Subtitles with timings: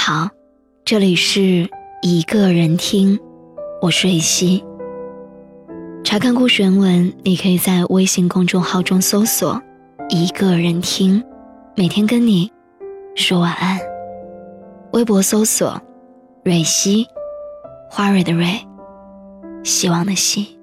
[0.00, 0.30] 好，
[0.84, 1.68] 这里是
[2.02, 3.18] 一个人听，
[3.82, 4.64] 我是蕊希。
[6.04, 9.60] 查看故事原文，你可以在微信公众号中搜索
[10.08, 11.22] “一个人听”，
[11.76, 12.50] 每天跟你
[13.16, 13.76] 说晚安。
[14.92, 15.78] 微博搜索
[16.44, 17.04] “蕊希”，
[17.90, 18.64] 花蕊的蕊，
[19.64, 20.56] 希望的希。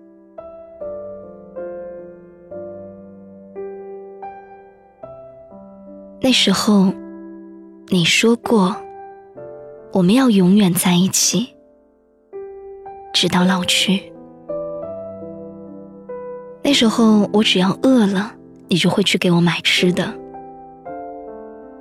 [6.21, 6.91] 那时候，
[7.89, 8.75] 你说过，
[9.95, 11.55] 我们要永远在一起，
[13.13, 14.11] 直到老去。
[16.61, 18.33] 那时候，我只要饿了，
[18.67, 20.13] 你就会去给我买吃的。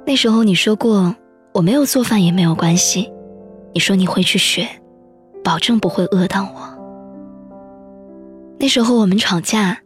[0.06, 1.12] 那时候，你说过，
[1.54, 3.12] 我没有做饭也没有关系，
[3.72, 4.68] 你说你会去学，
[5.42, 6.78] 保证不会饿到我。
[8.60, 9.76] 那时候，我们吵架，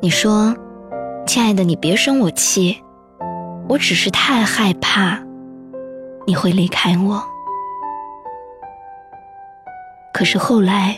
[0.00, 0.54] 你说，
[1.26, 2.76] 亲爱的，你别生我气。
[3.70, 5.18] 我只是太害怕
[6.26, 7.22] 你会离开我，
[10.12, 10.96] 可是后来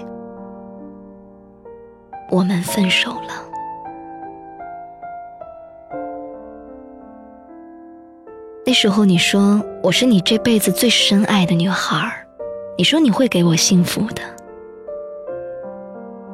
[2.30, 3.44] 我们分手了。
[8.66, 12.10] 那时候你说我是你这辈子最深爱的女孩
[12.78, 14.22] 你说你会给我幸福的。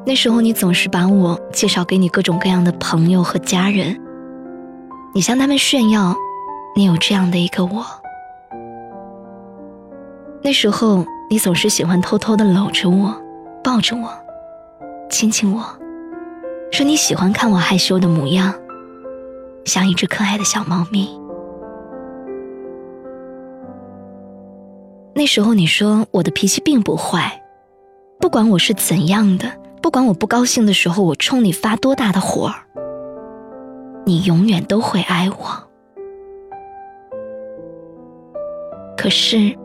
[0.05, 3.95] 那时候你总是把我介绍给你各种各样的朋友和家人，
[5.13, 6.15] 你向他们炫耀。
[6.73, 7.85] 你有这样的一个我，
[10.43, 13.15] 那时候你总是喜欢偷偷的搂着我，
[13.63, 14.09] 抱着我，
[15.09, 15.63] 亲亲我，
[16.71, 18.53] 说你喜欢看我害羞的模样，
[19.65, 21.19] 像一只可爱的小猫咪。
[25.13, 27.43] 那时候你说我的脾气并不坏，
[28.19, 29.45] 不管我是怎样的，
[29.81, 32.51] 不管我不高兴的时候我冲你发多大的火，
[34.05, 35.69] 你永远都会爱我。
[38.97, 39.55] 可是，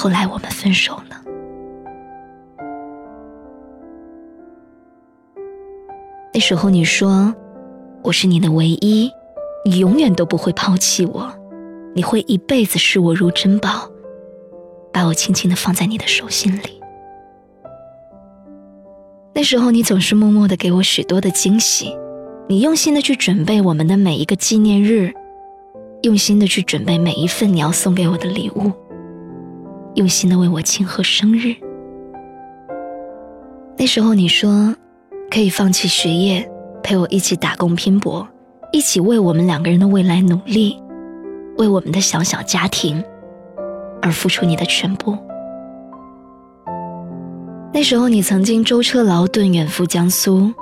[0.00, 1.22] 后来我们分手了。
[6.32, 7.34] 那时候你说
[8.02, 9.12] 我是你的唯一，
[9.62, 11.30] 你永远都不会抛弃我，
[11.94, 13.90] 你会一辈子视我如珍宝，
[14.90, 16.80] 把我轻轻的放在你的手心里。
[19.34, 21.94] 那时候你总是默默的给我许多的惊喜，
[22.48, 25.12] 你用心的去准备我们的每一个纪念日。
[26.04, 28.72] 用心的去准备每一份你要送给我的礼物，
[29.94, 31.54] 用心的为我庆贺生日。
[33.76, 34.74] 那时候你说，
[35.30, 36.50] 可以放弃学业，
[36.82, 38.26] 陪我一起打工拼搏，
[38.72, 40.80] 一起为我们两个人的未来努力，
[41.56, 43.02] 为我们的小小家庭
[44.02, 45.16] 而付出你的全部。
[47.72, 50.52] 那时候你曾经舟车劳顿远赴江苏，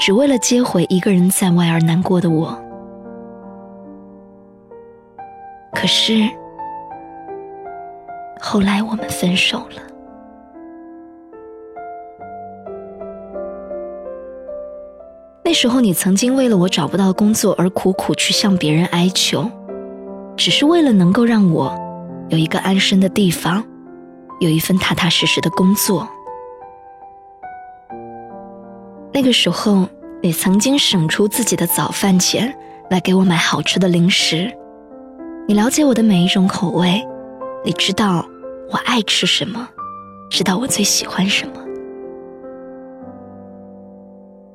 [0.00, 2.58] 只为了接回一个人在外而难过的我。
[5.74, 6.28] 可是，
[8.44, 9.80] 后来我们分手了。
[15.44, 19.48] 那时候，你曾经为了我找不到工作而苦苦去向别人哀求，
[20.36, 21.72] 只是为了能够让我
[22.30, 23.64] 有一个安身的地方，
[24.40, 26.08] 有一份踏踏实实的工作。
[29.12, 29.86] 那个时候，
[30.20, 32.52] 你曾经省出自己的早饭钱
[32.90, 34.52] 来给我买好吃的零食。
[35.46, 37.06] 你了解我的每一种口味，
[37.64, 38.24] 你知道
[38.72, 39.68] 我爱吃什么，
[40.30, 41.52] 知道我最喜欢什么。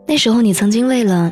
[0.08, 1.32] 那时候，你曾经为了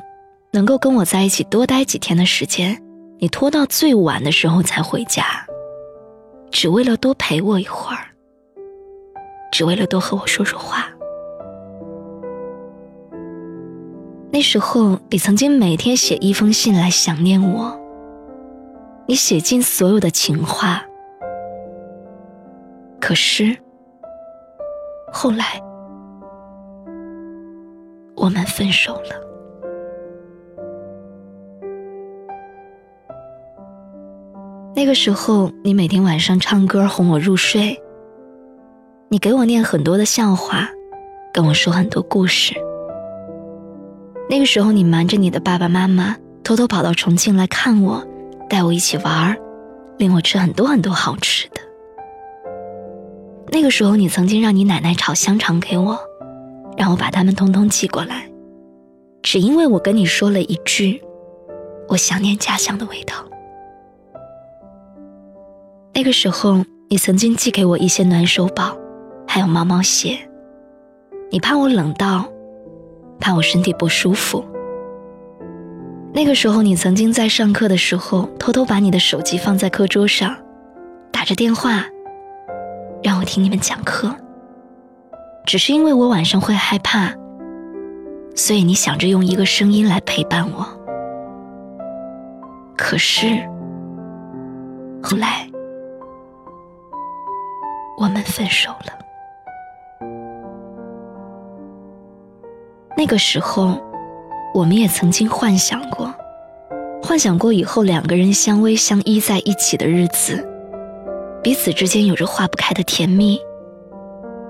[0.51, 2.79] 能够跟我在一起多待几天的时间，
[3.18, 5.25] 你拖到最晚的时候才回家，
[6.51, 8.06] 只为了多陪我一会儿，
[9.52, 10.88] 只为了多和我说说话。
[14.31, 17.79] 那时候，你曾经每天写一封信来想念我。
[19.07, 20.85] 你写尽所有的情话，
[23.06, 23.56] 可是
[25.14, 25.62] 后来
[28.16, 29.22] 我们分手了。
[34.76, 37.79] 那个时候，你每天晚上唱歌哄我入睡，
[39.09, 40.68] 你给我念很多的笑话，
[41.32, 42.56] 跟我说很多故事。
[44.28, 48.03] 那个时候，你瞒着你的爸爸妈妈，偷偷跑到重庆来看我。
[48.50, 49.38] 带我一起玩儿，
[50.00, 51.54] 领我吃很多很多好吃的。
[53.52, 55.97] 那个时候，你曾经让你奶奶炒香肠给我，
[56.78, 58.30] 让我把它们通通寄过来，
[59.22, 61.02] 只因为我跟你说了一句
[61.88, 63.14] ：“我想念家乡的味道。”
[65.94, 68.78] 那个时候，你曾经寄给我一些暖手宝，
[69.26, 70.18] 还有毛毛鞋，
[71.32, 72.26] 你怕我冷到，
[73.20, 74.44] 怕我身体不舒服。
[76.14, 80.36] 那个时候，你曾经在上课的时候偷偷把你的手机放在课桌上，
[81.12, 81.86] 打着电话
[83.26, 84.16] 听你们讲课。
[85.46, 87.14] 只是因为我晚上会害怕，
[88.36, 90.66] 所以你想着用一个声音来陪伴我。
[92.78, 93.26] 可是
[95.04, 95.50] 后来
[97.98, 100.08] 我们分手了。
[102.96, 103.82] 那个时候。
[104.54, 106.10] 我们也曾经幻想过，
[107.04, 110.48] 幻想过以后两个人相偎相依在一起的日子，
[111.46, 113.40] 彼此之间有着化不开的甜蜜。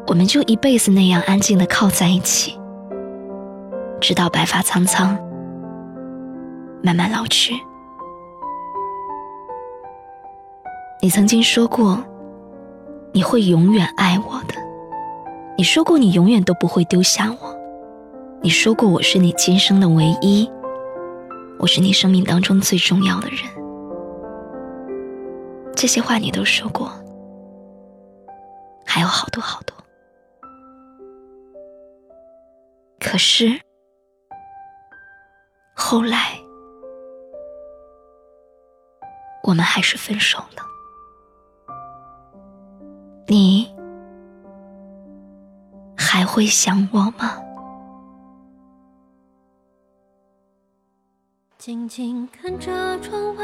[0.07, 2.57] 我们就一辈子那样安静的靠在一起，
[3.99, 5.19] 直到白发苍苍，
[6.81, 7.53] 慢慢老去。
[11.01, 12.01] 你曾经说过，
[13.11, 14.55] 你会永远爱我的，
[15.57, 17.53] 你说过你永远都不会丢下我。
[18.41, 20.49] 你说过我是你今生的唯一，
[21.59, 23.64] 我是你生命当中最重要的人。
[25.75, 26.89] 这些话你都说过，
[28.85, 29.75] 还有好多好多。
[32.99, 33.59] 可是
[35.75, 36.39] 后来，
[39.43, 40.63] 我们还是分手了。
[43.27, 43.75] 你
[45.97, 47.41] 还会想我吗？
[51.57, 53.43] 静静看着窗外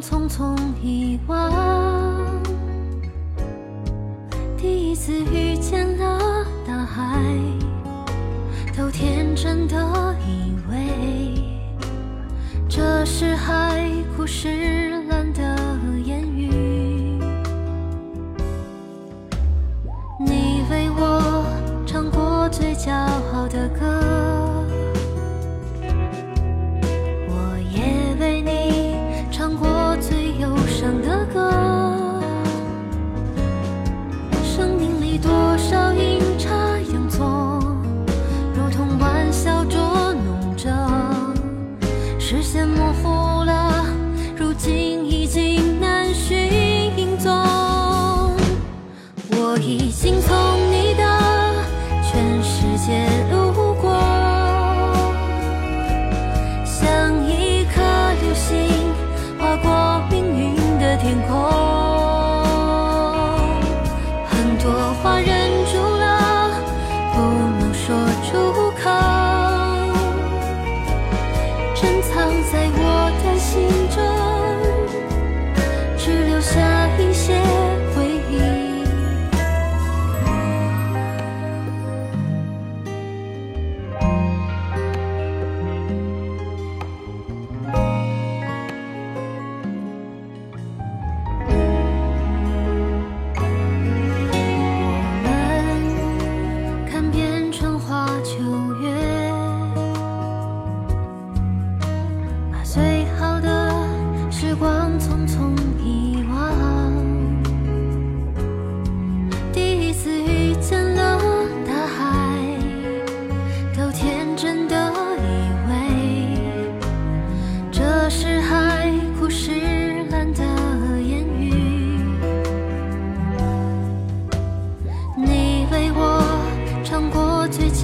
[0.00, 1.50] 匆匆遗忘，
[4.56, 7.22] 第一次遇见了大海，
[8.76, 9.76] 都天真的
[10.26, 11.44] 以为
[12.68, 15.56] 这是海枯石烂的
[16.04, 16.50] 言语。
[20.18, 21.44] 你为我
[21.86, 22.92] 唱过最骄
[23.32, 24.13] 傲的歌。
[42.26, 43.84] 视线模糊了
[44.34, 44.83] 如今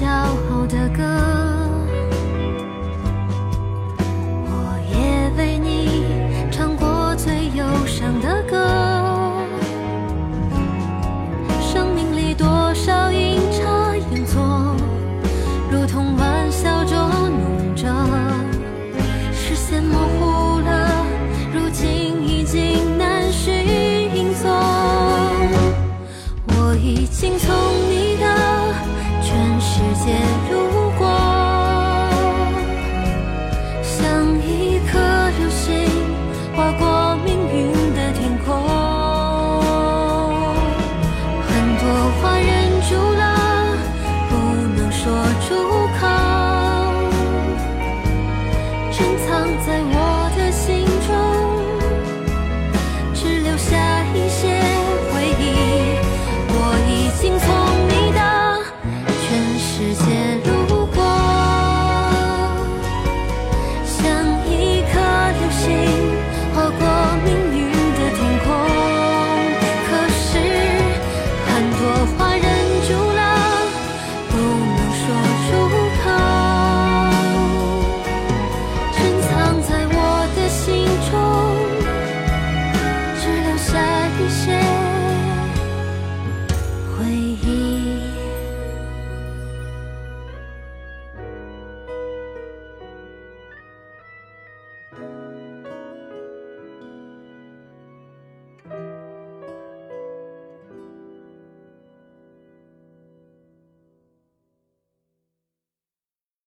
[0.01, 0.60] 骄傲。